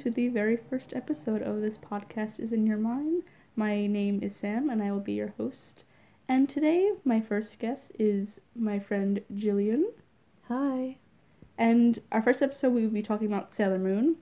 [0.00, 3.22] to the very first episode of this podcast is in your mind.
[3.54, 5.84] My name is Sam and I will be your host.
[6.26, 9.84] And today my first guest is my friend Jillian.
[10.48, 10.96] Hi.
[11.58, 14.16] And our first episode we will be talking about Sailor Moon.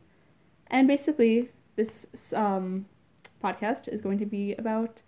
[0.66, 2.86] And basically this um,
[3.40, 5.02] podcast is going to be about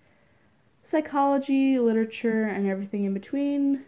[0.84, 3.86] psychology, literature, and everything in between.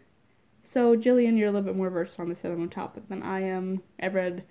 [0.64, 3.42] So, Jillian, you're a little bit more versed on the Sailor Moon topic than I
[3.42, 3.82] am.
[4.00, 4.42] I've read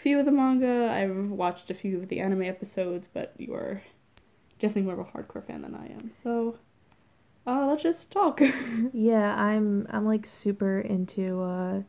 [0.00, 3.82] few of the manga, I've watched a few of the anime episodes, but you're
[4.58, 6.10] definitely more of a hardcore fan than I am.
[6.14, 6.58] So,
[7.46, 8.40] uh, let's just talk.
[8.92, 11.82] yeah, I'm I'm like super into uh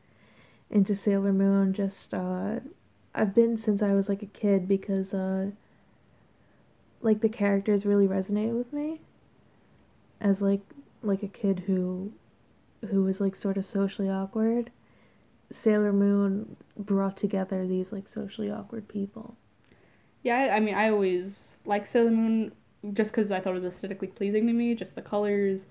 [0.70, 1.73] into Sailor Moon.
[1.73, 2.59] Just uh
[3.15, 5.51] I've been since I was like a kid because uh
[7.01, 9.01] like the characters really resonated with me
[10.20, 10.62] as like
[11.01, 12.12] like a kid who
[12.89, 14.70] who was like sort of socially awkward,
[15.51, 19.37] Sailor Moon brought together these like socially awkward people.
[20.23, 22.51] Yeah, I, I mean, I always like Sailor Moon
[22.93, 24.76] just because I thought it was aesthetically pleasing to me.
[24.76, 25.65] Just the colors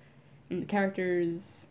[0.49, 1.67] and the characters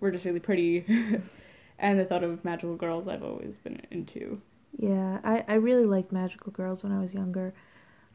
[0.00, 0.84] were just really pretty.
[1.78, 4.40] and the thought of magical girls I've always been into.
[4.76, 7.54] Yeah, I, I really liked magical girls when I was younger.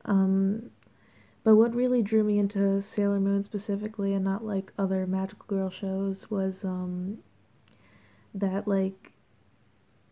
[0.05, 0.71] Um,
[1.43, 5.69] but what really drew me into Sailor Moon specifically and not like other magical girl
[5.69, 7.19] shows was um
[8.39, 9.11] that like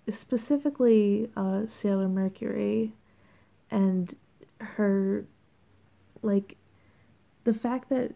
[0.10, 2.94] specifically uh Sailor Mercury
[3.72, 4.16] and
[4.60, 5.26] her
[6.22, 6.58] like
[7.44, 8.14] the fact that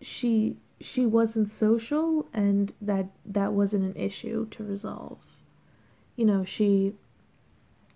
[0.00, 5.18] she she wasn't social and that that wasn't an issue to resolve.
[6.16, 6.94] You know, she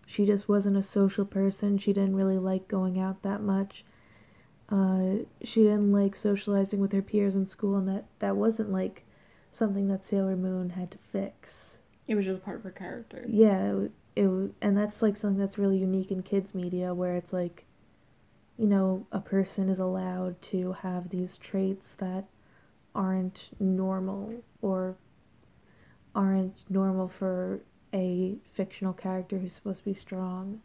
[0.07, 1.79] she just wasn't a social person.
[1.79, 3.85] She didn't really like going out that much
[4.69, 9.05] uh, she didn't like socializing with her peers in school, and that that wasn't like
[9.57, 11.79] something that Sailor Moon had to fix.
[12.07, 13.25] It was just part of her character.
[13.29, 17.33] Yeah, it, it and that's like something that's really unique in kids media, where it's
[17.33, 17.65] like,
[18.57, 22.25] you know, a person is allowed to have these traits that
[22.95, 24.97] aren't normal or
[26.15, 27.61] aren't normal for
[27.93, 30.61] a fictional character who's supposed to be strong.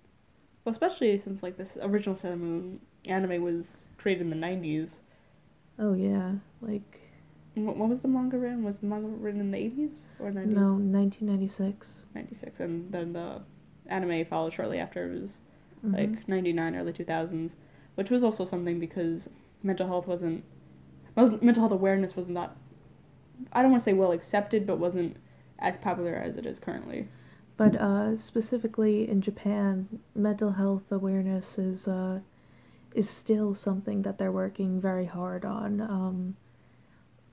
[0.64, 5.00] Well, especially since like this original Sailor Moon anime was created in the 90s.
[5.80, 7.01] Oh yeah, like
[7.82, 8.64] what, what was the manga written?
[8.64, 10.48] Was the manga written in the 80s or 90s?
[10.48, 12.06] No, 1996.
[12.16, 13.42] 96 and then the
[13.88, 15.12] anime followed shortly after.
[15.12, 15.42] It was
[15.86, 15.96] mm-hmm.
[15.96, 17.56] like 99 early 2000s,
[17.96, 19.30] which was also something because
[19.64, 20.44] mental health wasn't
[21.16, 22.56] mental health awareness wasn't that
[23.52, 25.18] I don't want to say well accepted, but wasn't
[25.60, 27.08] as popular as it is currently.
[27.58, 32.20] But uh, specifically in Japan, mental health awareness is uh,
[32.94, 35.82] is still something that they're working very hard on.
[35.82, 36.38] Um,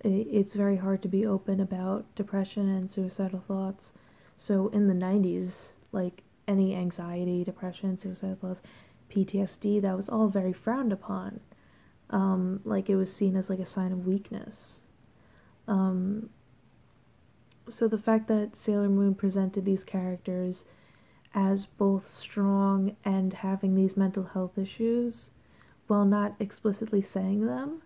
[0.05, 3.93] it's very hard to be open about depression and suicidal thoughts.
[4.37, 8.63] So in the 90s, like any anxiety, depression, suicidal thoughts,
[9.11, 11.41] PTSD, that was all very frowned upon.
[12.11, 14.83] Um, like it was seen as like a sign of weakness.
[15.67, 16.31] Um,
[17.69, 20.65] so the fact that Sailor Moon presented these characters
[21.35, 25.31] as both strong and having these mental health issues
[25.87, 27.83] while not explicitly saying them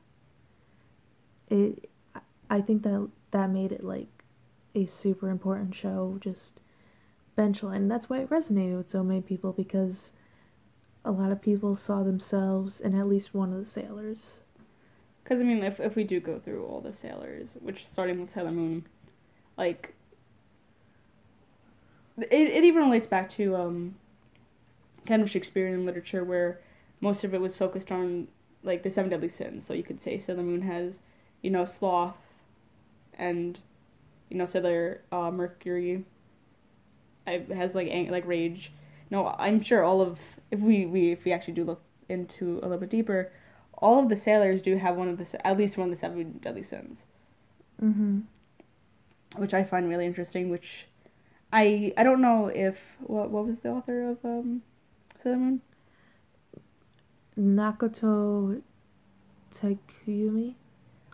[1.53, 1.91] it
[2.53, 4.25] i think that that made it like
[4.75, 6.61] a super important show just
[7.37, 10.13] benchline that's why it resonated with so many people because
[11.05, 14.41] a lot of people saw themselves in at least one of the sailors
[15.23, 18.31] because i mean if, if we do go through all the sailors which starting with
[18.31, 18.85] sailor moon
[19.57, 19.95] like
[22.19, 23.95] it, it even relates back to um
[25.07, 26.61] kind of shakespearean literature where
[27.01, 28.29] most of it was focused on
[28.63, 29.67] like the seven deadly sins.
[29.67, 31.01] So you could say Sailor Moon has,
[31.43, 32.17] you know, sloth,
[33.15, 33.59] and,
[34.29, 36.05] you know, Sailor uh, Mercury.
[37.27, 38.73] I, has like ang- like rage.
[39.11, 40.19] No, I'm sure all of
[40.51, 43.33] if we, we if we actually do look into a little bit deeper,
[43.75, 46.39] all of the sailors do have one of the at least one of the seven
[46.43, 47.05] deadly sins.
[47.83, 48.21] Mm-hmm.
[49.37, 50.51] Which I find really interesting.
[50.51, 50.89] Which
[51.53, 54.63] I I don't know if what what was the author of um
[55.23, 55.61] Sailor Moon.
[57.39, 58.63] Nakoto
[59.55, 60.55] Takumi.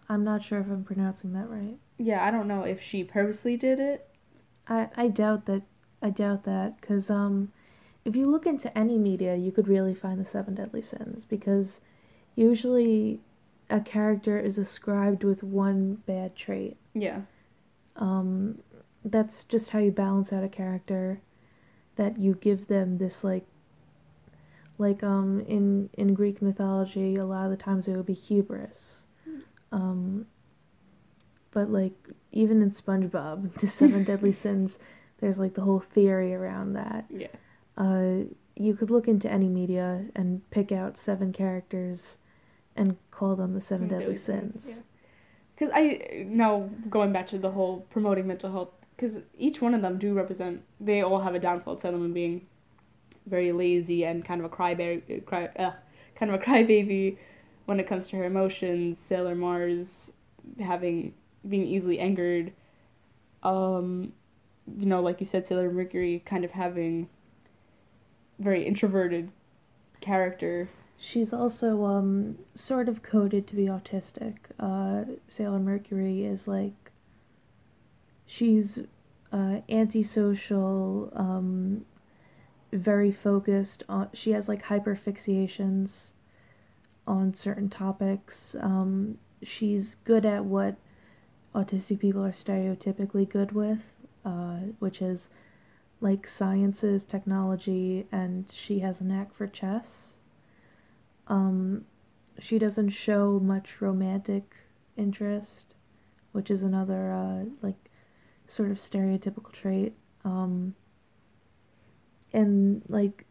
[0.08, 1.76] I'm not sure if I'm pronouncing that right.
[1.98, 4.08] Yeah, I don't know if she purposely did it.
[4.66, 5.62] I I doubt that.
[6.00, 7.52] I doubt that because um,
[8.04, 11.80] if you look into any media, you could really find the seven deadly sins because
[12.36, 13.20] usually
[13.68, 16.76] a character is ascribed with one bad trait.
[16.94, 17.22] Yeah.
[17.96, 18.60] Um,
[19.04, 21.20] that's just how you balance out a character.
[21.96, 23.44] That you give them this like
[24.78, 29.06] like um in in Greek mythology, a lot of the times it would be hubris.
[29.72, 30.07] Um,
[31.58, 31.92] but like
[32.30, 34.78] even in SpongeBob, the seven deadly sins,
[35.20, 37.06] there's like the whole theory around that.
[37.10, 37.26] Yeah.
[37.76, 42.18] Uh, you could look into any media and pick out seven characters
[42.76, 44.82] and call them the seven deadly sins.
[45.54, 49.82] Because I now going back to the whole promoting mental health, because each one of
[49.82, 50.62] them do represent.
[50.80, 51.78] They all have a downfall.
[51.78, 52.46] Sailor Moon being
[53.26, 55.72] very lazy and kind of a crybaby, cry, uh,
[56.14, 57.16] kind of a crybaby
[57.66, 58.98] when it comes to her emotions.
[59.00, 60.12] Sailor Mars
[60.60, 61.14] having
[61.48, 62.52] being easily angered.
[63.42, 64.12] Um,
[64.76, 67.08] you know, like you said, Sailor Mercury kind of having
[68.38, 69.30] very introverted
[70.00, 70.68] character.
[70.96, 74.36] She's also um sort of coded to be autistic.
[74.58, 76.90] Uh, Sailor Mercury is like
[78.26, 78.80] she's
[79.32, 81.84] uh, antisocial, um,
[82.72, 84.10] very focused on.
[84.12, 86.12] She has like hyperfixations
[87.06, 88.54] on certain topics.
[88.60, 90.76] Um, she's good at what
[91.54, 93.80] autistic people are stereotypically good with,
[94.24, 95.28] uh, which is
[96.00, 100.14] like sciences, technology, and she has a knack for chess.
[101.26, 101.84] Um,
[102.38, 104.54] she doesn't show much romantic
[104.96, 105.74] interest,
[106.32, 107.90] which is another uh, like
[108.46, 109.94] sort of stereotypical trait.
[110.24, 110.74] Um,
[112.32, 113.26] and like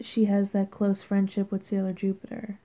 [0.00, 2.58] she has that close friendship with Sailor Jupiter,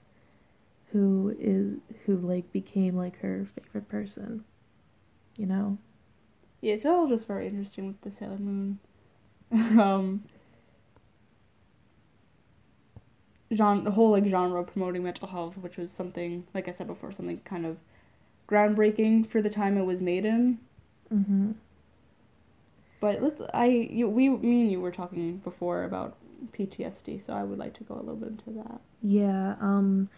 [0.91, 4.43] who is who like became like her favorite person.
[5.37, 5.77] You know.
[6.61, 8.79] Yeah, it's all just very interesting with the Sailor Moon
[9.51, 10.23] um,
[13.53, 17.11] genre, the whole like genre promoting mental health, which was something, like I said before,
[17.11, 17.77] something kind of
[18.49, 20.59] groundbreaking for the time it was made in.
[21.13, 21.51] Mm-hmm.
[22.99, 26.15] But let's, I, you, we, me and you were talking before about
[26.53, 28.81] PTSD, so I would like to go a little bit into that.
[29.03, 30.09] Yeah, um,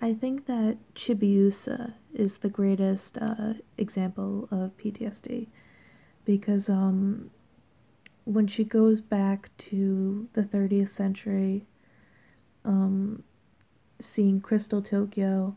[0.00, 5.48] I think that Chibiusa is the greatest uh, example of PTSD
[6.24, 7.30] because um,
[8.24, 11.66] when she goes back to the 30th century,
[12.64, 13.24] um,
[14.00, 15.56] seeing Crystal Tokyo,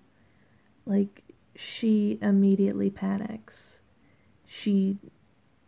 [0.85, 1.21] like,
[1.55, 3.81] she immediately panics.
[4.47, 4.97] She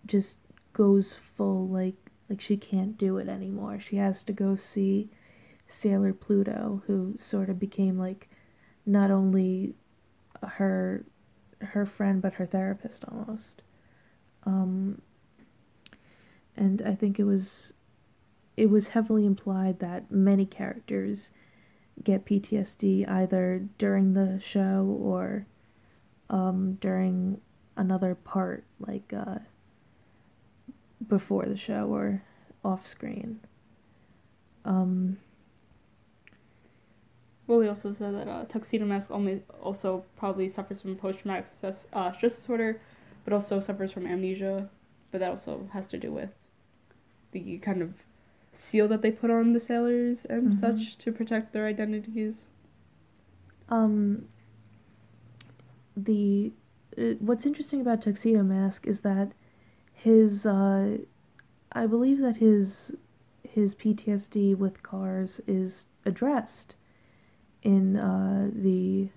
[0.06, 0.38] just
[0.72, 3.80] goes full, like, like she can't do it anymore.
[3.80, 5.10] She has to go see
[5.68, 8.30] Sailor Pluto, who sort of became, like,
[8.86, 9.76] not only
[10.44, 11.06] her
[11.62, 13.62] her friend but her therapist almost.
[14.46, 15.02] Um,
[16.56, 17.74] and I think it was
[18.56, 21.32] it was heavily implied that many characters
[22.04, 25.46] get PTSD either during the show or
[26.30, 27.42] um, during
[27.76, 29.40] another part, like uh,
[31.08, 32.24] before the show or
[32.64, 33.40] off screen.
[34.66, 35.18] Um,
[37.60, 41.88] we also said that uh, Tuxedo Mask only also probably suffers from post traumatic stress,
[41.94, 42.82] uh, stress disorder,
[43.24, 44.70] but also suffers from amnesia.
[45.12, 46.30] But that also has to do with
[47.32, 47.94] the kind of
[48.52, 50.60] seal that they put on the sailors and mm-hmm.
[50.60, 52.48] such to protect their identities.
[53.70, 54.28] Um,
[55.98, 56.52] the
[56.98, 59.34] uh, what's interesting about Tuxedo Mask is that
[59.92, 60.98] his uh,
[61.72, 62.96] I believe that his
[63.44, 66.76] his PTSD with cars is addressed
[67.64, 69.10] in uh, the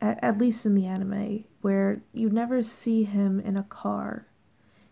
[0.00, 4.26] at, at least in the anime where you never see him in a car.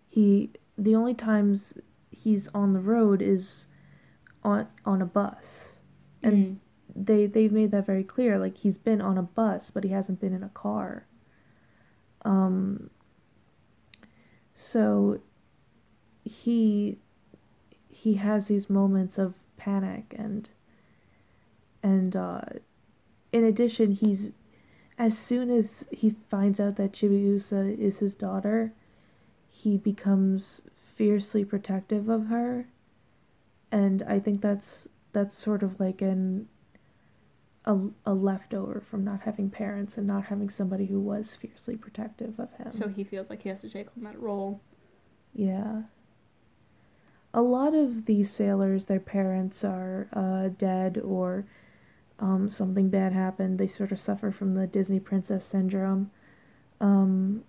[0.09, 1.79] He the only times
[2.11, 3.69] he's on the road is
[4.43, 5.77] on on a bus
[6.23, 6.57] and mm.
[6.95, 10.21] they they've made that very clear like he's been on a bus but he hasn't
[10.21, 11.07] been in a car
[12.25, 12.91] um
[14.55, 15.21] so
[16.25, 16.99] he
[17.89, 20.51] he has these moments of panic and
[21.83, 22.41] and uh
[23.33, 24.31] in addition he's
[24.99, 28.73] as soon as he finds out that Chibiusa is his daughter
[29.49, 30.63] he becomes
[30.95, 32.67] fiercely protective of her.
[33.71, 36.49] And i think that's that's sort of like an
[37.65, 42.39] a, a leftover from not having parents and not having somebody who was fiercely protective
[42.41, 42.73] of him.
[42.73, 44.61] So he feels like he has to take on that role.
[45.33, 45.83] Yeah.
[47.33, 51.47] A lot of these sailors their parents are uh, dead or
[52.23, 56.11] um, something bad happened they sort of suffer from the disney princess syndrome
[56.81, 57.45] um,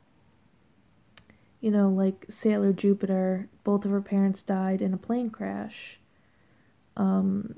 [1.63, 5.97] you know, like Sailor Jupiter, both of her parents died in a plane crash.
[6.97, 7.55] Um,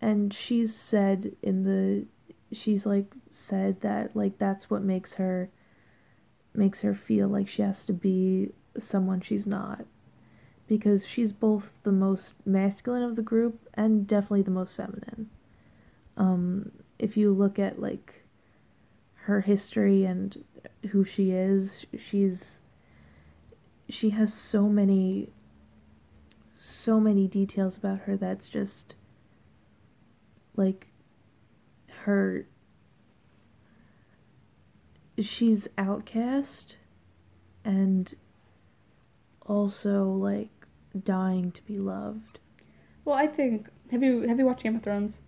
[0.00, 2.06] and she's said in the,
[2.52, 5.50] she's like said that like that's what makes her,
[6.52, 9.86] makes her feel like she has to be someone she's not.
[10.66, 15.30] Because she's both the most masculine of the group and definitely the most feminine.
[16.16, 18.24] Um, if you look at like
[19.24, 20.44] her history and
[20.90, 22.60] who she is, she's
[23.88, 25.30] she has so many
[26.54, 28.94] so many details about her that's just
[30.56, 30.88] like
[32.04, 32.46] her
[35.18, 36.78] she's outcast
[37.64, 38.14] and
[39.42, 40.50] also like
[41.04, 42.38] dying to be loved.
[43.04, 45.20] Well, I think have you have you watched Game of Thrones?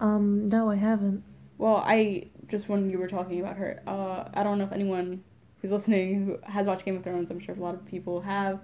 [0.00, 1.22] Um, no, I haven't.
[1.58, 5.22] Well, I just when you were talking about her, uh, I don't know if anyone
[5.60, 7.30] who's listening who has watched Game of Thrones.
[7.30, 8.60] I'm sure a lot of people have.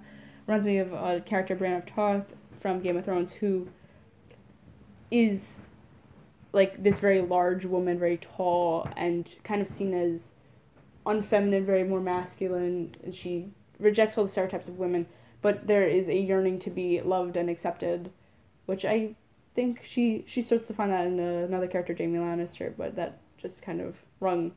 [0.46, 3.68] Reminds me of a character Brienne of Tarth from Game of Thrones who
[5.10, 5.60] is
[6.52, 10.34] like this very large woman, very tall, and kind of seen as
[11.04, 13.48] unfeminine, very more masculine, and she
[13.78, 15.06] rejects all the stereotypes of women,
[15.42, 18.10] but there is a yearning to be loved and accepted,
[18.66, 19.16] which I
[19.54, 23.62] think she she starts to find that in another character, Jaime Lannister, but that just
[23.62, 24.52] kind of rung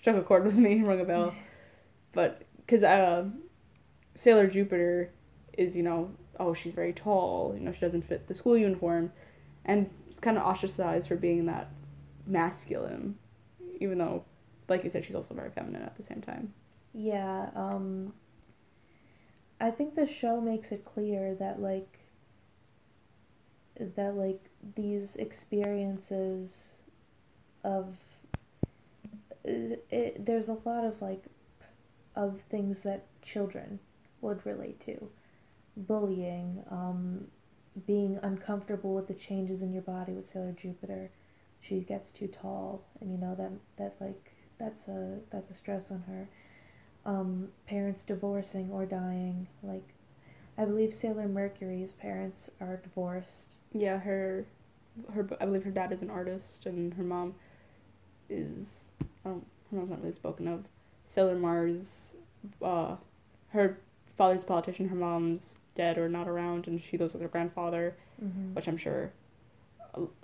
[0.00, 1.34] struck a chord with me, rung a bell.
[2.12, 3.24] but because uh,
[4.14, 5.10] Sailor Jupiter
[5.56, 6.10] is you know
[6.40, 9.12] oh she's very tall, you know she doesn't fit the school uniform,
[9.64, 11.70] and is kind of ostracized for being that
[12.26, 13.16] masculine,
[13.80, 14.24] even though,
[14.68, 16.52] like you said, she's also very feminine at the same time.
[16.92, 18.12] Yeah, um,
[19.60, 22.03] I think the show makes it clear that like
[23.78, 24.40] that like
[24.76, 26.78] these experiences
[27.62, 27.96] of
[29.44, 31.24] it, it, there's a lot of like
[32.16, 33.80] of things that children
[34.20, 35.08] would relate to
[35.76, 37.26] bullying um,
[37.86, 41.10] being uncomfortable with the changes in your body with Sailor Jupiter.
[41.60, 45.90] She gets too tall, and you know that that like that's a that's a stress
[45.90, 46.28] on her.
[47.06, 49.94] Um, parents divorcing or dying, like
[50.56, 53.56] I believe Sailor Mercury's parents are divorced.
[53.74, 54.46] Yeah, her,
[55.12, 57.34] her I believe her dad is an artist, and her mom
[58.30, 58.84] is
[59.24, 60.64] I don't her mom's not really spoken of.
[61.04, 62.14] Sailor Mars,
[62.62, 62.96] uh,
[63.48, 63.78] her
[64.16, 67.96] father's a politician, her mom's dead or not around, and she lives with her grandfather,
[68.22, 68.54] mm-hmm.
[68.54, 69.12] which I'm sure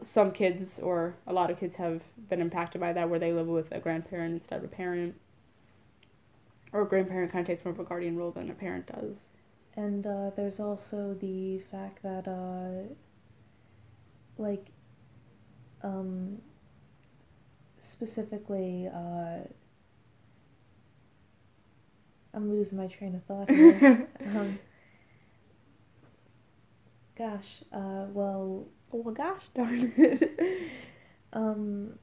[0.03, 3.47] some kids or a lot of kids have been impacted by that, where they live
[3.47, 5.15] with a grandparent instead of a parent,
[6.73, 9.27] or a grandparent kind of takes more of a guardian role than a parent does.
[9.77, 12.93] And uh, there's also the fact that, uh,
[14.41, 14.67] like,
[15.83, 16.39] um,
[17.81, 19.39] specifically, uh,
[22.33, 24.09] I'm losing my train of thought here.
[24.27, 24.59] um,
[27.21, 30.41] Gosh, uh, well, well, gosh darn it.
[31.35, 31.99] um,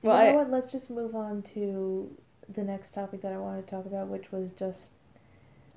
[0.00, 0.50] well, you know I, what?
[0.52, 2.08] Let's just move on to
[2.48, 4.92] the next topic that I wanted to talk about, which was just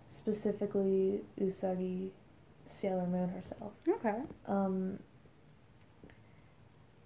[0.06, 2.12] specifically Usagi
[2.66, 3.74] Sailor Moon herself.
[3.88, 4.22] Okay.
[4.48, 5.00] Um,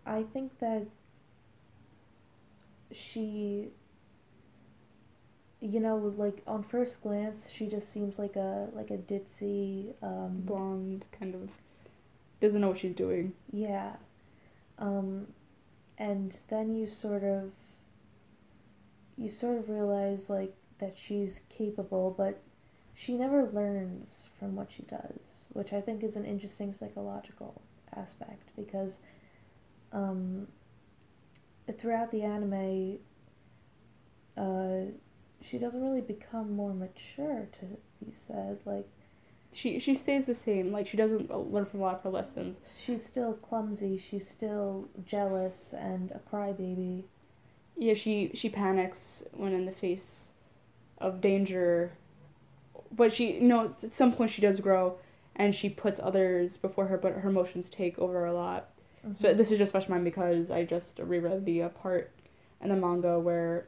[0.05, 0.87] I think that
[2.91, 3.69] she
[5.61, 10.41] you know, like on first glance, she just seems like a like a ditzy um,
[10.45, 11.49] blonde kind of
[12.39, 13.33] doesn't know what she's doing.
[13.51, 13.93] Yeah,
[14.77, 15.27] um,
[15.97, 17.51] and then you sort of
[19.17, 22.41] you sort of realize like that she's capable, but
[22.99, 27.61] she never learns from what she does, which I think is an interesting psychological
[27.95, 28.99] aspect because
[29.93, 30.47] um,
[31.79, 32.97] throughout the anime.
[34.37, 34.91] Uh,
[35.41, 37.65] she doesn't really become more mature to
[38.03, 38.87] be said like
[39.51, 42.59] she she stays the same like she doesn't learn from a lot of her lessons
[42.85, 47.03] she's still clumsy she's still jealous and a crybaby
[47.77, 50.31] yeah she she panics when in the face
[50.99, 51.93] of danger
[52.95, 54.97] but she know at some point she does grow
[55.35, 58.69] and she puts others before her but her emotions take over a lot
[59.05, 59.13] mm-hmm.
[59.21, 62.11] but this is just fresh mind because i just reread the uh, part
[62.61, 63.67] in the manga where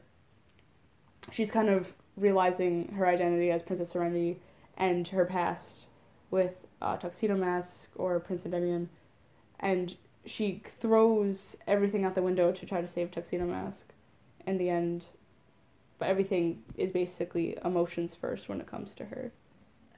[1.32, 4.40] she's kind of realizing her identity as Princess Serenity
[4.78, 5.88] and her past
[6.30, 8.90] with uh, Tuxedo Mask or Prince Endymion,
[9.60, 13.94] and she throws everything out the window to try to save Tuxedo Mask
[14.48, 15.06] in the end.
[16.01, 19.31] But everything is basically emotions first when it comes to her.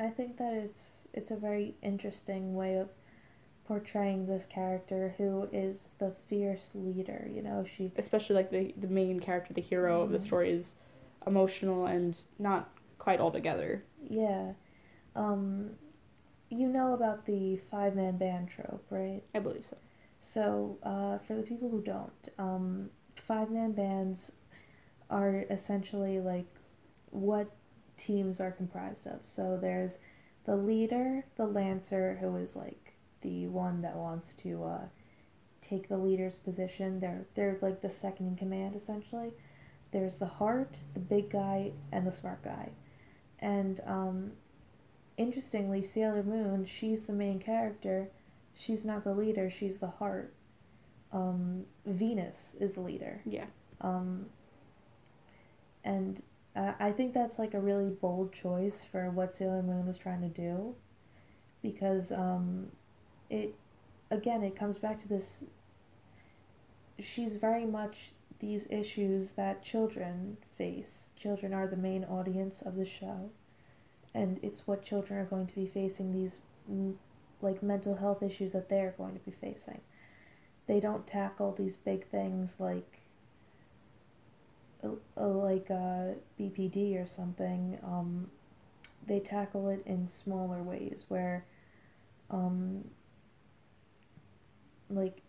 [0.02, 2.90] I think that it's it's a very interesting way of
[3.66, 8.90] portraying this character who is the fierce leader, you know, she especially like the the
[8.90, 10.04] main character, the hero mm-hmm.
[10.04, 10.26] of the mm-hmm.
[10.26, 10.76] story is
[11.26, 12.70] emotional and not
[13.00, 13.82] quite all together.
[14.10, 14.52] Yeah.
[15.16, 15.70] Um,
[16.50, 19.22] you know about the five man band trope, right?
[19.34, 19.78] I believe so.
[20.20, 24.34] So, uh, for the people who don't, um, five man bands
[25.14, 26.48] are essentially like
[27.12, 27.52] what
[27.98, 29.20] teams are comprised of.
[29.24, 30.00] So, there's
[30.46, 34.86] the leader, the lancer, who is like the one that wants to uh,
[35.62, 37.00] take the leader's position.
[37.00, 39.32] They're they're like the second in command essentially.
[39.92, 42.70] There's the heart, the big guy, and the smart guy.
[43.40, 44.32] And um,
[45.18, 48.10] interestingly, Sailor Moon, she's the main character.
[48.58, 50.34] She's not the leader, she's the heart.
[51.12, 53.22] Um, Venus is the leader.
[53.24, 53.46] Yeah.
[53.82, 54.28] Um,
[55.84, 56.22] and
[56.56, 60.22] uh, I think that's like a really bold choice for what Sailor Moon was trying
[60.22, 60.76] to do,
[61.62, 62.68] because um,
[63.30, 63.56] it,
[64.12, 65.44] again, it comes back to this.
[67.00, 71.10] She's very much these issues that children face.
[71.16, 73.32] Children are the main audience of the show,
[74.14, 76.40] and it's what children are going to be facing these,
[77.42, 79.82] like mental health issues that they're going to be facing.
[80.68, 83.00] They don't tackle these big things like
[85.16, 88.30] like a BPD or something, um,
[89.08, 91.46] they tackle it in smaller ways where,
[92.30, 92.86] um,
[94.90, 95.22] like,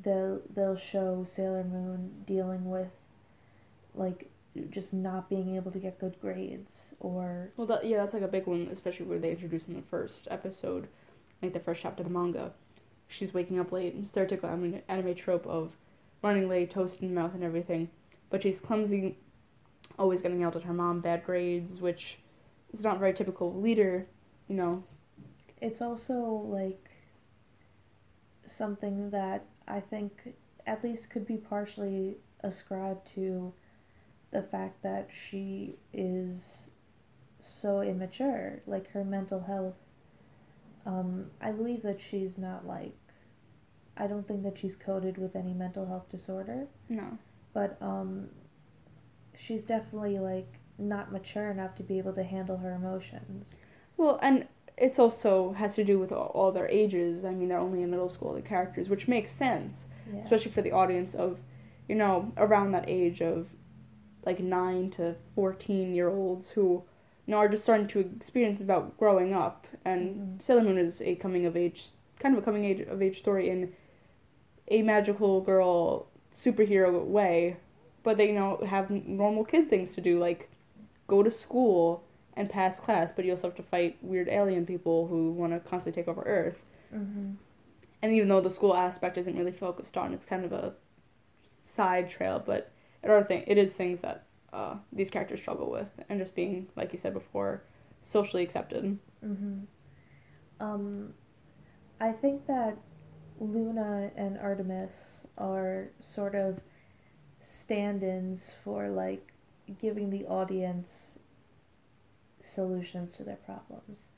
[0.00, 2.90] they'll they'll show Sailor Moon dealing with,
[3.94, 4.30] like,
[4.70, 7.50] just not being able to get good grades or.
[7.56, 10.28] Well, that, yeah, that's like a big one, especially where they introduced in the first
[10.30, 10.88] episode,
[11.42, 12.52] like the first chapter of the manga.
[13.08, 15.72] She's waking up late, and stereotypical anime trope of
[16.22, 17.88] running late, toast in mouth, and everything
[18.30, 19.16] but she's clumsy,
[19.98, 22.18] always getting yelled at her mom, bad grades, which
[22.72, 24.06] is not very typical leader,
[24.48, 24.82] you know.
[25.60, 26.14] It's also
[26.46, 26.90] like
[28.44, 30.34] something that I think
[30.66, 33.52] at least could be partially ascribed to
[34.30, 36.70] the fact that she is
[37.40, 39.76] so immature, like her mental health.
[40.84, 42.94] Um, I believe that she's not like,
[43.96, 46.68] I don't think that she's coded with any mental health disorder.
[46.88, 47.18] No
[47.58, 48.28] but um,
[49.36, 53.56] she's definitely like not mature enough to be able to handle her emotions.
[53.96, 54.46] Well, and
[54.76, 57.24] it's also has to do with all, all their ages.
[57.24, 60.20] I mean, they're only in middle school, the characters, which makes sense, yeah.
[60.20, 61.40] especially for the audience of,
[61.88, 63.48] you know, around that age of,
[64.24, 66.84] like nine to fourteen year olds who,
[67.26, 69.66] you know, are just starting to experience about growing up.
[69.84, 70.40] And mm-hmm.
[70.40, 73.48] Sailor Moon is a coming of age, kind of a coming age of age story
[73.48, 73.72] in
[74.68, 77.56] a magical girl superhero way,
[78.02, 80.50] but they you know have normal kid things to do like
[81.06, 85.08] go to school and pass class, but you also have to fight weird alien people
[85.08, 86.62] who want to constantly take over Earth.
[86.94, 87.32] Mm-hmm.
[88.00, 90.74] And even though the school aspect isn't really focused on, it's kind of a
[91.60, 92.70] side trail, but
[93.02, 96.68] it are thing it is things that uh, these characters struggle with, and just being
[96.76, 97.62] like you said before,
[98.02, 98.98] socially accepted.
[99.24, 99.60] Mm-hmm.
[100.60, 101.14] Um,
[102.00, 102.76] I think that
[103.40, 106.60] Luna and Artemis are sort of
[107.40, 109.32] stand ins for like
[109.80, 111.18] giving the audience
[112.40, 114.08] solutions to their problems.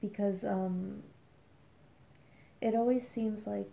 [0.00, 1.02] Because um,
[2.60, 3.70] it always seems like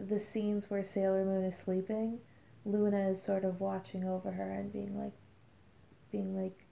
[0.00, 2.18] the scenes where Sailor Moon is sleeping,
[2.64, 5.12] Luna is sort of watching over her and being like,
[6.10, 6.64] being like,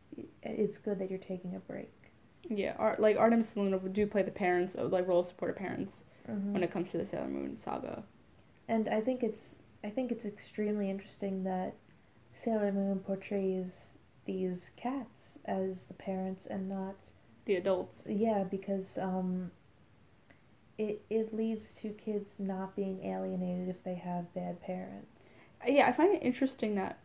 [0.42, 1.92] it's good that you're taking a break.
[2.48, 6.52] Yeah, Ar- like Artemis and Luna do play the parents, like role supportive parents mm-hmm.
[6.52, 8.04] when it comes to the Sailor Moon saga.
[8.68, 11.74] And I think it's I think it's extremely interesting that
[12.32, 16.96] Sailor Moon portrays these cats as the parents and not
[17.46, 18.06] the adults.
[18.08, 19.50] Yeah, because um,
[20.78, 25.30] it it leads to kids not being alienated if they have bad parents.
[25.66, 26.98] Yeah, I find it interesting that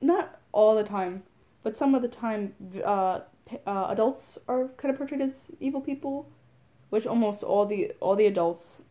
[0.00, 1.22] not all the time,
[1.62, 3.20] but some of the time, uh,
[3.66, 6.28] uh, adults are kind of portrayed as evil people
[6.90, 8.82] which almost all the all the adults,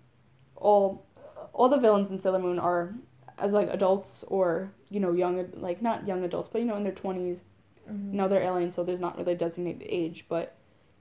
[0.55, 1.05] all
[1.53, 2.95] all the villains in Sailor Moon are
[3.37, 6.83] as like adults or you know young like not young adults but you know in
[6.83, 7.41] their 20s
[7.89, 8.15] mm-hmm.
[8.15, 10.55] know they're aliens so there's not really a designated age but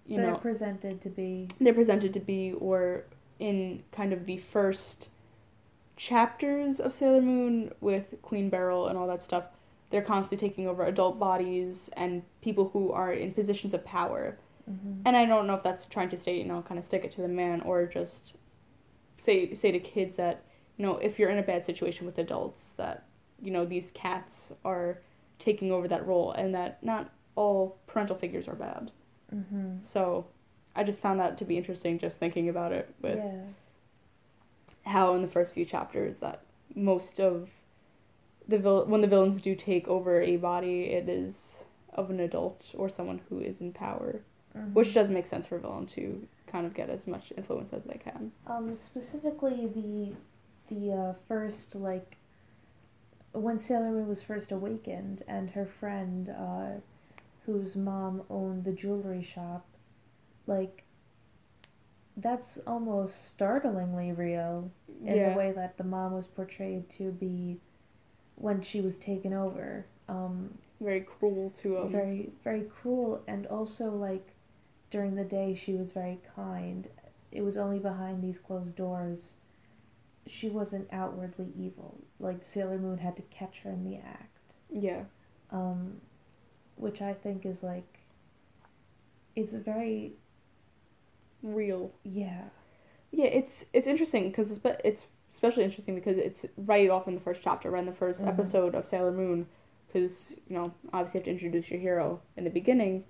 [0.05, 0.39] you know they're know.
[0.39, 3.05] presented to be they're presented to be or
[3.39, 5.09] in kind of the first
[5.97, 9.45] chapters of Sailor Moon with Queen Beryl and all that stuff.
[9.91, 14.39] They're constantly taking over adult bodies and people who are in positions of power
[14.71, 15.03] Mm-hmm.
[15.05, 17.13] And I don't know if that's trying to say, you know, kind of stick it
[17.13, 18.35] to the man or just
[19.19, 20.45] say say to kids that,
[20.77, 23.05] you know, if you're in a bad situation with adults that,
[23.41, 25.01] you know, these cats are
[25.39, 28.91] taking over that role and that not all parental figures are bad.
[29.35, 29.77] Mm-hmm.
[29.83, 30.27] So
[30.77, 33.43] I just found that to be interesting just thinking about it with yeah.
[34.91, 36.43] how in the first few chapters that
[36.75, 37.51] most of
[38.49, 41.59] the vil- when the villains do take over a body, it is
[41.93, 44.23] of an adult or someone who is in power
[44.57, 44.73] mm-hmm.
[44.75, 47.99] which does make sense for villain to kind of get as much influence as they
[47.99, 48.33] can.
[48.47, 50.13] Um, specifically the
[50.75, 52.17] the uh, first like
[53.33, 56.81] when Sailor Moon was first awakened and her friend uh,
[57.47, 59.67] whose mom owned the jewelry shop,
[60.47, 60.85] like
[62.17, 64.71] that's almost startlingly real
[65.05, 65.31] in yeah.
[65.31, 67.59] the way that the mom was portrayed to be
[68.37, 69.85] when she was taken over.
[70.09, 74.34] Um, very cruel to um, very very cruel and also like
[74.95, 76.87] during the day she was very kind.
[77.33, 79.35] It was only behind these closed doors.
[80.29, 81.99] She wasn't outwardly evil.
[82.21, 84.55] Like Sailor Moon had to catch her in the act.
[84.71, 85.03] Yeah.
[85.51, 86.01] Um,
[86.77, 87.99] which I think is like,
[89.35, 90.13] it's very
[91.43, 91.91] Real.
[92.05, 92.45] yeah.
[93.11, 97.17] Yeah, it's it's interesting because it's but it's especially interesting because it's right off in
[97.17, 98.29] the first chapter, right in the 1st Mhm.
[98.29, 99.47] episode of Sailor Moon,
[99.89, 103.05] because you know obviously you have to introduce your hero in the beginning,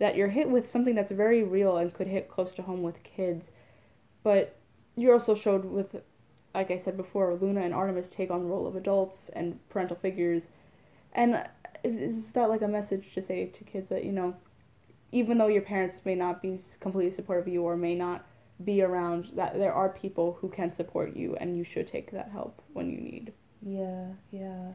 [0.00, 3.04] that you're hit with something that's very real and could hit close to home with
[3.04, 3.50] kids,
[4.24, 4.56] but
[4.96, 6.02] you're also showed with,
[6.54, 9.96] like I said before, Luna and Artemis take on the role of adults and parental
[9.96, 10.48] figures,
[11.12, 11.46] and
[11.84, 14.34] is that like a message to say to kids that you know,
[15.12, 18.24] even though your parents may not be completely supportive of you or may not
[18.64, 22.30] be around that there are people who can support you and you should take that
[22.30, 23.32] help when you need.
[23.62, 24.72] Yeah, yeah.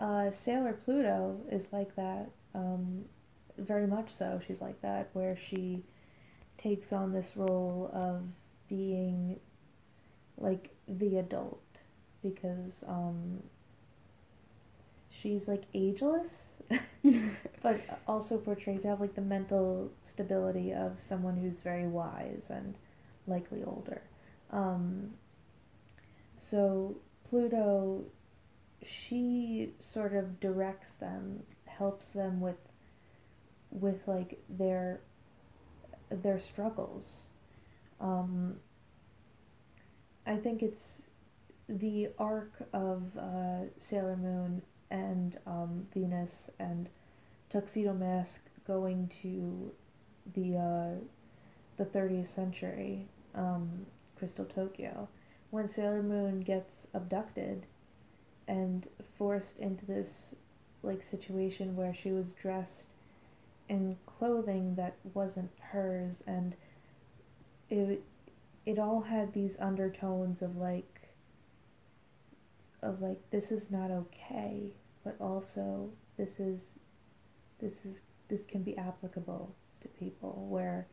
[0.00, 2.30] Uh, Sailor Pluto is like that.
[2.54, 3.04] Um,
[3.58, 4.40] very much so.
[4.46, 5.82] She's like that, where she
[6.56, 8.22] takes on this role of
[8.68, 9.38] being
[10.38, 11.60] like the adult
[12.22, 13.42] because um,
[15.10, 16.52] she's like ageless,
[17.62, 22.76] but also portrayed to have like the mental stability of someone who's very wise and
[23.26, 24.02] likely older.
[24.50, 25.14] Um,
[26.36, 26.96] so
[27.28, 28.04] Pluto,
[28.84, 32.56] she sort of directs them, helps them with,
[33.72, 35.00] with like their,
[36.10, 37.22] their struggles.
[38.00, 38.56] Um,
[40.26, 41.02] I think it's
[41.68, 46.88] the arc of uh, Sailor Moon and um, Venus and
[47.50, 49.72] Tuxedo Mask going to
[50.34, 51.04] the uh,
[51.78, 55.08] the 30th century, um, Crystal Tokyo,
[55.50, 57.66] when Sailor Moon gets abducted
[58.46, 60.34] and forced into this
[60.82, 62.86] like situation where she was dressed
[63.72, 66.54] in clothing that wasn't hers and
[67.70, 68.04] it
[68.66, 71.08] it all had these undertones of like
[72.82, 76.74] of like this is not okay but also this is
[77.60, 80.86] this is this can be applicable to people where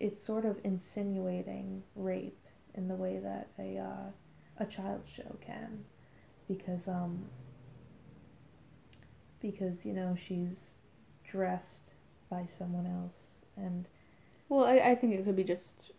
[0.00, 4.10] it's sort of insinuating rape in the way that a uh,
[4.58, 5.84] a child show can
[6.48, 7.26] because um
[9.42, 10.76] because you know she's
[11.30, 11.92] dressed
[12.30, 13.88] by someone else and
[14.48, 15.92] Well, I, I think it could be just,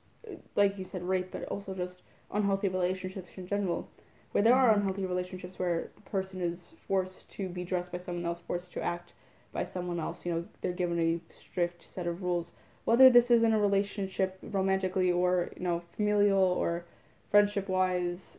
[0.55, 3.89] like you said, rape, but also just unhealthy relationships in general.
[4.31, 4.77] Where there are Mhm.
[4.77, 8.81] unhealthy relationships where the person is forced to be dressed by someone else, forced to
[8.81, 9.13] act
[9.51, 10.25] by someone else.
[10.25, 12.53] You know, they're given a strict set of rules.
[12.85, 16.85] Whether this is in a relationship romantically or, you know, familial or
[17.31, 18.37] friendship wise,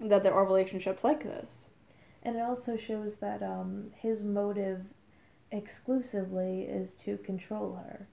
[0.00, 1.70] that there are relationships like this.
[2.22, 4.86] And it also shows that um, his motive
[5.50, 8.08] exclusively is to control her.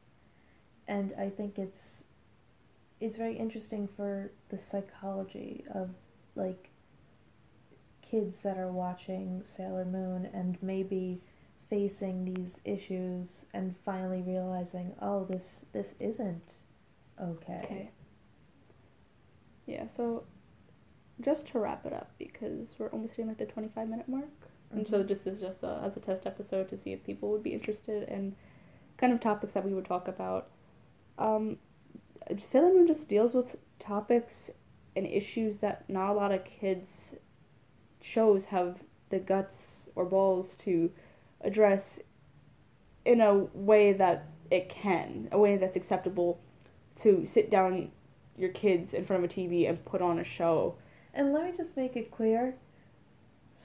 [0.88, 2.06] And I think it's
[3.00, 5.90] it's very interesting for the psychology of
[6.36, 6.70] like
[8.02, 11.22] kids that are watching Sailor Moon and maybe
[11.70, 16.54] facing these issues and finally realizing, oh, this this isn't
[17.22, 17.62] okay.
[17.64, 17.90] Okay.
[19.66, 20.26] Yeah, so
[21.22, 24.43] just to wrap it up because we're almost hitting like the 25 minute mark.
[24.74, 27.44] And so this is just a, as a test episode to see if people would
[27.44, 28.36] be interested in
[28.98, 30.50] kind of topics that we would talk about.
[31.18, 31.58] Um,
[32.38, 34.50] Sailor Moon just deals with topics
[34.96, 37.16] and issues that not a lot of kids
[38.02, 40.92] shows have the guts or balls to
[41.42, 42.00] address
[43.06, 46.40] in a way that it can, a way that's acceptable
[46.96, 47.92] to sit down
[48.38, 50.76] your kids in front of a TV and put on a show.
[51.14, 52.56] And let me just make it clear.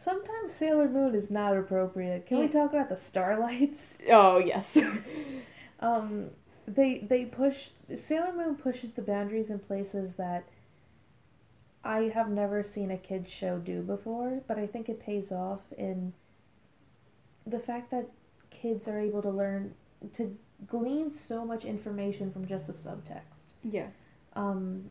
[0.01, 2.27] Sometimes Sailor Moon is not appropriate.
[2.27, 2.53] Can we Hmm.
[2.53, 4.01] talk about the starlights?
[4.11, 4.79] Oh, yes.
[5.81, 6.31] Um,
[6.67, 10.43] they they push Sailor Moon pushes the boundaries in places that
[11.85, 15.61] I have never seen a kids show do before, but I think it pays off
[15.77, 16.13] in
[17.47, 18.09] the fact that
[18.51, 19.75] kids are able to learn
[20.15, 23.55] to glean so much information from just the subtext.
[23.63, 23.87] yeah.
[24.35, 24.91] Um,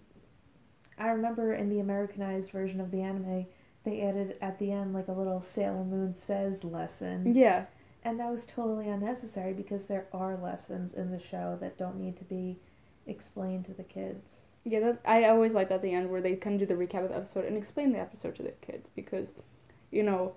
[0.97, 3.45] I remember in the Americanized version of the anime,
[3.87, 7.33] they added at the end like a little Sailor Moon says lesson.
[7.33, 7.65] Yeah.
[8.03, 12.17] And that was totally unnecessary because there are lessons in the show that don't need
[12.17, 12.57] to be
[13.05, 14.41] explained to the kids.
[14.65, 16.85] Yeah, that, I always like that at the end where they kind of do the
[16.85, 19.31] recap of the episode and explain the episode to the kids because,
[19.91, 20.33] you know,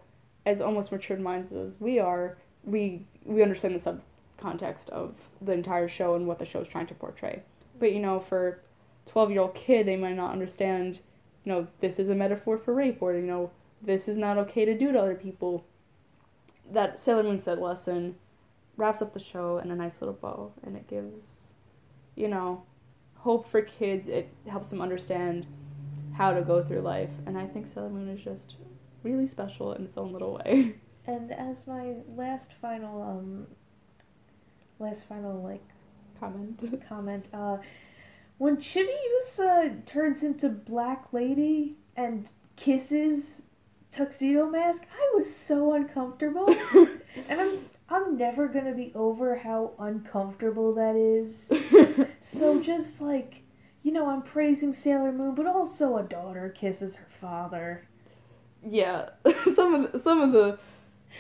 [0.47, 4.01] as almost matured minds as we are, we we understand the sub
[4.39, 7.43] context of the entire show and what the show is trying to portray.
[7.79, 8.61] But you know, for
[9.07, 11.01] twelve year old kid, they might not understand.
[11.45, 13.51] You know, this is a metaphor for rape, or you know,
[13.83, 15.65] this is not okay to do to other people.
[16.71, 18.17] That Sailor Moon said lesson
[18.77, 21.41] wraps up the show in a nice little bow, and it gives
[22.21, 22.63] you know,
[23.17, 24.09] hope for kids.
[24.09, 25.47] It helps them understand
[26.13, 27.11] how to go through life.
[27.27, 28.57] And I think Sailor Moon is just
[29.03, 30.75] really special in its own little way.
[31.07, 33.47] And as my last final um
[34.79, 35.65] last final like
[36.21, 36.85] Comment.
[36.87, 37.57] comment, uh
[38.41, 42.27] when Chibiusa turns into Black Lady and
[42.57, 43.43] kisses
[43.93, 46.49] Tuxedo Mask, I was so uncomfortable.
[47.29, 47.59] and I'm
[47.91, 51.53] I'm never gonna be over how uncomfortable that is.
[52.23, 53.43] So just like
[53.83, 57.89] you know, I'm praising Sailor Moon, but also a daughter kisses her father.
[58.63, 59.11] yeah,
[59.55, 60.59] some of the, some of the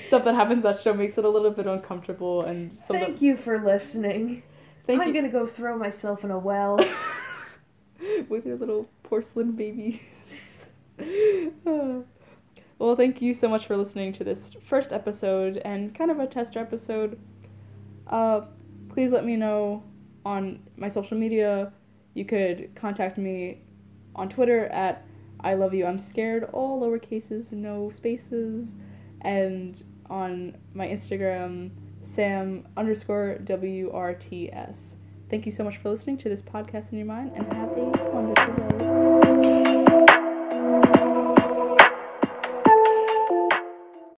[0.07, 3.37] stuff that happens that show makes it a little bit uncomfortable, and Thank the, you
[3.37, 4.43] for listening.
[4.87, 6.79] thank I'm you gonna go throw myself in a well.
[8.29, 10.01] with your little porcelain babies.
[12.81, 16.27] Well, thank you so much for listening to this first episode and kind of a
[16.27, 17.21] tester episode.
[18.07, 18.41] Uh,
[18.89, 19.83] please let me know
[20.25, 21.75] on my social media.
[22.15, 23.61] You could contact me
[24.15, 25.05] on Twitter at
[25.41, 25.85] I love you.
[25.85, 26.45] I'm scared.
[26.55, 28.73] All lowercases, no spaces,
[29.21, 34.97] and on my Instagram Sam underscore W R T S.
[35.31, 37.85] Thank you so much for listening to this podcast in your mind, and have a
[38.12, 39.60] wonderful day.